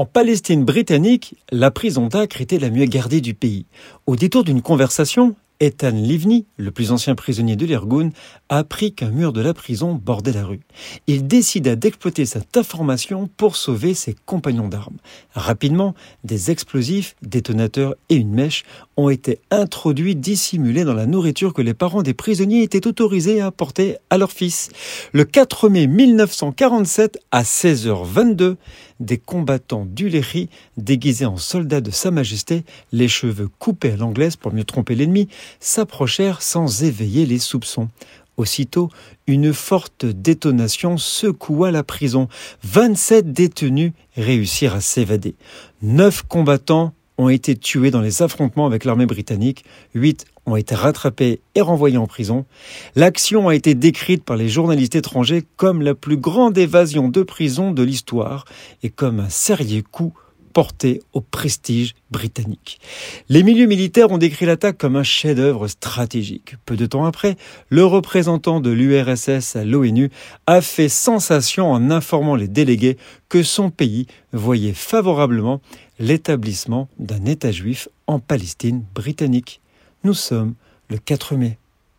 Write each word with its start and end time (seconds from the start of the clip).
En 0.00 0.06
Palestine 0.06 0.64
britannique, 0.64 1.34
la 1.52 1.70
prison 1.70 2.06
d'Acre 2.06 2.40
était 2.40 2.58
la 2.58 2.70
mieux 2.70 2.86
gardée 2.86 3.20
du 3.20 3.34
pays. 3.34 3.66
Au 4.06 4.16
détour 4.16 4.44
d'une 4.44 4.62
conversation, 4.62 5.36
Ethan 5.60 5.90
Livni, 5.90 6.46
le 6.56 6.70
plus 6.70 6.90
ancien 6.90 7.14
prisonnier 7.14 7.54
de 7.54 7.66
l'Irgun, 7.66 8.08
a 8.48 8.58
appris 8.58 8.94
qu'un 8.94 9.10
mur 9.10 9.34
de 9.34 9.42
la 9.42 9.52
prison 9.52 9.92
bordait 9.92 10.32
la 10.32 10.46
rue. 10.46 10.60
Il 11.06 11.26
décida 11.26 11.76
d'exploiter 11.76 12.24
cette 12.24 12.56
information 12.56 13.28
pour 13.36 13.56
sauver 13.56 13.92
ses 13.92 14.16
compagnons 14.24 14.68
d'armes. 14.68 14.96
Rapidement, 15.34 15.94
des 16.24 16.50
explosifs, 16.50 17.14
détonateurs 17.20 17.94
et 18.08 18.14
une 18.14 18.32
mèche 18.32 18.64
ont 18.96 19.10
été 19.10 19.38
introduits 19.50 20.16
dissimulés 20.16 20.84
dans 20.84 20.94
la 20.94 21.04
nourriture 21.04 21.52
que 21.52 21.60
les 21.60 21.74
parents 21.74 22.02
des 22.02 22.14
prisonniers 22.14 22.62
étaient 22.62 22.86
autorisés 22.86 23.42
à 23.42 23.46
apporter 23.46 23.98
à 24.08 24.16
leur 24.16 24.32
fils. 24.32 24.70
Le 25.12 25.24
4 25.24 25.68
mai 25.68 25.86
1947, 25.86 27.18
à 27.32 27.42
16h22, 27.42 28.56
des 29.00 29.18
combattants 29.18 29.86
d'Uléry, 29.86 30.48
déguisés 30.76 31.26
en 31.26 31.36
soldats 31.36 31.80
de 31.80 31.90
Sa 31.90 32.10
Majesté, 32.10 32.64
les 32.92 33.08
cheveux 33.08 33.48
coupés 33.58 33.92
à 33.92 33.96
l'anglaise 33.96 34.36
pour 34.36 34.52
mieux 34.52 34.64
tromper 34.64 34.94
l'ennemi, 34.94 35.28
s'approchèrent 35.58 36.42
sans 36.42 36.84
éveiller 36.84 37.26
les 37.26 37.38
soupçons. 37.38 37.88
Aussitôt, 38.36 38.88
une 39.26 39.52
forte 39.52 40.06
détonation 40.06 40.96
secoua 40.96 41.70
la 41.70 41.82
prison. 41.82 42.28
27 42.62 43.32
détenus 43.32 43.92
réussirent 44.16 44.76
à 44.76 44.80
s'évader. 44.80 45.34
Neuf 45.82 46.22
combattants 46.22 46.94
ont 47.20 47.28
été 47.28 47.54
tués 47.54 47.90
dans 47.90 48.00
les 48.00 48.22
affrontements 48.22 48.66
avec 48.66 48.84
l'armée 48.84 49.06
britannique, 49.06 49.64
huit 49.94 50.24
ont 50.46 50.56
été 50.56 50.74
rattrapés 50.74 51.40
et 51.54 51.60
renvoyés 51.60 51.98
en 51.98 52.06
prison. 52.06 52.46
L'action 52.96 53.48
a 53.48 53.54
été 53.54 53.74
décrite 53.74 54.24
par 54.24 54.36
les 54.36 54.48
journalistes 54.48 54.94
étrangers 54.94 55.44
comme 55.56 55.82
la 55.82 55.94
plus 55.94 56.16
grande 56.16 56.56
évasion 56.56 57.08
de 57.08 57.22
prison 57.22 57.72
de 57.72 57.82
l'histoire 57.82 58.46
et 58.82 58.88
comme 58.88 59.20
un 59.20 59.28
sérieux 59.28 59.82
coup 59.82 60.14
porté 60.52 61.02
au 61.12 61.20
prestige 61.20 61.94
britannique. 62.10 62.80
Les 63.28 63.42
milieux 63.42 63.66
militaires 63.66 64.10
ont 64.10 64.18
décrit 64.18 64.46
l'attaque 64.46 64.78
comme 64.78 64.96
un 64.96 65.02
chef-d'œuvre 65.02 65.68
stratégique. 65.68 66.56
Peu 66.66 66.76
de 66.76 66.86
temps 66.86 67.04
après, 67.04 67.36
le 67.68 67.84
représentant 67.84 68.60
de 68.60 68.70
l'URSS 68.70 69.56
à 69.56 69.64
l'ONU 69.64 70.10
a 70.46 70.60
fait 70.60 70.88
sensation 70.88 71.70
en 71.70 71.90
informant 71.90 72.36
les 72.36 72.48
délégués 72.48 72.96
que 73.28 73.42
son 73.42 73.70
pays 73.70 74.06
voyait 74.32 74.74
favorablement 74.74 75.60
l'établissement 75.98 76.88
d'un 76.98 77.24
État 77.26 77.52
juif 77.52 77.88
en 78.06 78.18
Palestine 78.18 78.84
britannique. 78.94 79.60
Nous 80.04 80.14
sommes 80.14 80.54
le 80.88 80.98
4 80.98 81.36
mai 81.36 81.58